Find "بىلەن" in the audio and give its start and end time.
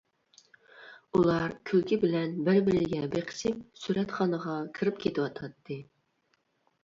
2.03-2.31